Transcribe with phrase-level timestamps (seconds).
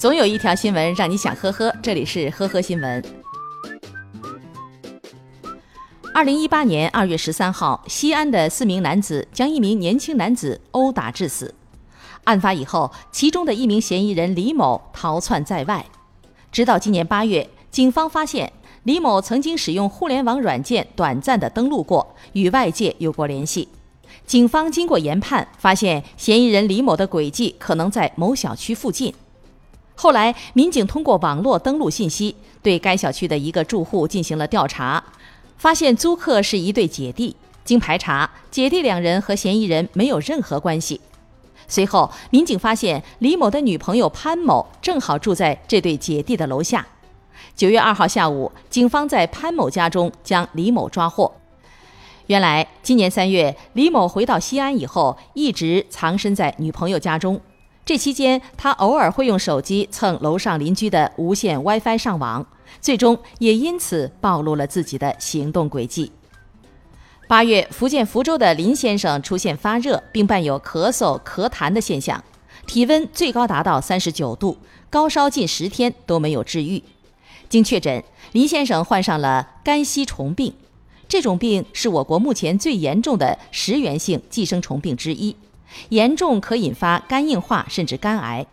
[0.00, 3.04] 总有一条新闻让你想呵呵，这里是呵呵新闻。
[6.14, 11.54] 二零一八年二月十三号，西安的四名男子将一名年轻男子殴打致死。
[12.24, 15.84] 案发以后，其中的一名嫌疑人李某逃窜在外。
[16.50, 18.50] 直到今年八月，警方发现
[18.84, 23.68] 李某曾经使用互联网软件短暂的登录过，与外界有过联系。
[24.26, 29.12] 警方经过研判，发现嫌疑人李某的轨迹可能在某小区附近。
[30.02, 35.04] 后来，民警通过网络登录信息，对该小区的一个住户进行了调查，
[35.58, 37.36] 发现租客是一对姐弟。
[37.66, 40.98] 经排查，姐弟两人和嫌疑人没有任何关系。
[41.68, 46.86] 随后，民警发现李某的女朋友潘某正好住在这对姐弟的楼下。
[47.54, 51.30] 九月二号下午，警方在潘某家中将李某抓获。
[52.28, 57.38] 原来，今年三月，李某回到西安以后，一直藏身在女朋友家中。
[57.90, 62.46] 这期间，他偶尔会用手机蹭楼上邻居的无线 WiFi 上网，
[62.80, 66.12] 最终也因此暴露了自己的行动轨迹。
[67.26, 72.22] 八月，福建福州的林先生出现发热，并伴有咳嗽、咳痰的现象，
[72.64, 74.56] 体温最高达到三十九度，
[74.88, 76.80] 高烧近十天都没有治愈。
[77.48, 80.54] 经确诊，林先生患上了肝吸虫病，
[81.08, 85.34] 这种病是我国目前最严重的食源性寄生虫病之一，
[85.90, 88.46] 严重可引发肝硬化甚至肝癌。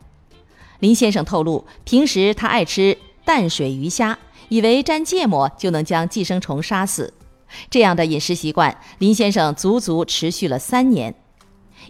[0.80, 4.18] 林先生透露，平时他爱吃淡水鱼虾，
[4.50, 7.14] 以为沾芥末就能将寄生虫杀死。
[7.70, 11.16] 这样的饮食习惯，林先生足足持续了三年。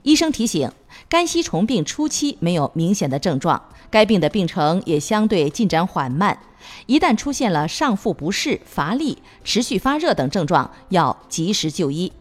[0.03, 0.71] 医生提醒，
[1.09, 6.37] 肝吸虫病初期没有明显的症状，该病的病程也相对进展缓慢。
[6.85, 12.11] 一旦出现了上腹不适、乏力、持续发热等症状，要及时就医。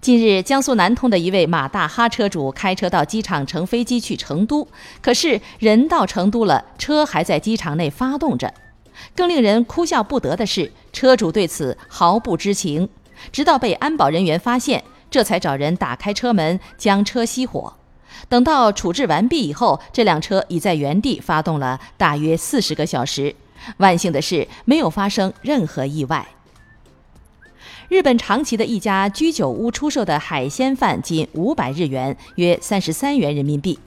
[0.00, 4.66] 近日，江苏南通的一位马大哈车主开车到机场乘飞机去成都，
[5.00, 8.52] 可是人到成都了，车还在机场内发动着。
[9.14, 12.88] 更令人哭笑不得的是，车主对此毫不知情，
[13.30, 17.72] 直到被安保人员发现，这才找人打开车门将车熄火。
[18.28, 23.34] 等到处置完毕以后，这辆车已在原地发动了大约四十个小时。
[23.78, 26.26] 万幸的是，没有发生任何意外。
[27.88, 33.78] 日本长崎的一家居酒屋出售的海鲜饭仅五百日元，约三十三元人民币，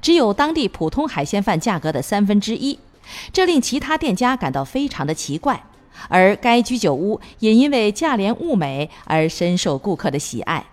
[0.00, 2.78] 只有当地普通海鲜饭价格的三分之一。
[3.32, 5.62] 这令其他店家感到非常的奇怪，
[6.08, 10.64] 而该居酒屋也因为价廉物美而深受顾客的喜爱。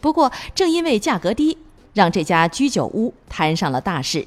[0.00, 1.56] 不过，正因为价格低，
[1.94, 4.26] 让这家居酒屋摊上了大事。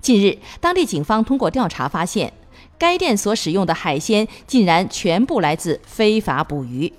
[0.00, 2.32] 近日，当地警方通过调查发现，
[2.78, 6.92] 该店所使用的海鲜竟然全部来自非法捕鱼，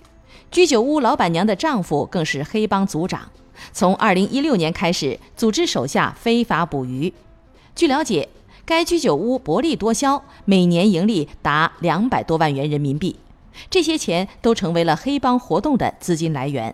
[0.52, 3.32] 居酒屋老板娘的丈夫更是黑帮组长，
[3.72, 7.14] 从2016年开始组织手下非法捕鱼。
[7.76, 8.30] 据了解。
[8.64, 13.18] 该居酒屋薄利多销，每年盈利达两百多万元人民币，
[13.70, 16.74] 这些钱都成为了黑帮活动的资金来源。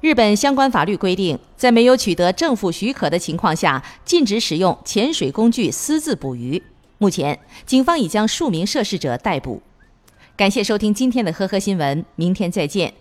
[0.00, 6.62] 日本相关法律规定，在没有取得政府许可的情况下，禁止使用潜水工具私自捕鱼。
[7.02, 9.62] 目前，警方已将数名涉事者逮捕。
[10.36, 12.92] 感谢收听今天的呵呵新闻，明天再见。